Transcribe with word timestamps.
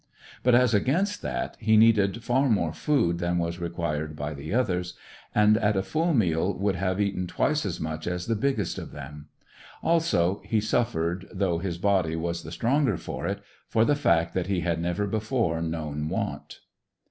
But, 0.41 0.55
as 0.55 0.73
against 0.73 1.21
that, 1.21 1.57
he 1.59 1.77
needed 1.77 2.23
far 2.23 2.49
more 2.49 2.73
food 2.73 3.19
than 3.19 3.37
was 3.37 3.59
required 3.59 4.15
by 4.15 4.33
the 4.33 4.51
others, 4.51 4.95
and 5.35 5.57
at 5.57 5.77
a 5.77 5.83
full 5.83 6.15
meal 6.15 6.57
would 6.57 6.75
have 6.75 6.99
eaten 6.99 7.27
twice 7.27 7.67
as 7.67 7.79
much 7.79 8.07
as 8.07 8.25
the 8.25 8.35
biggest 8.35 8.79
of 8.79 8.93
them. 8.93 9.27
Also, 9.83 10.41
he 10.43 10.59
suffered, 10.59 11.27
though 11.31 11.59
his 11.59 11.77
body 11.77 12.15
was 12.15 12.41
the 12.41 12.51
stronger 12.51 12.97
for 12.97 13.27
it, 13.27 13.43
for 13.67 13.85
the 13.85 13.93
fact 13.95 14.33
that 14.33 14.47
he 14.47 14.61
had 14.61 14.81
never 14.81 15.05
before 15.05 15.61
known 15.61 16.09
want. 16.09 16.61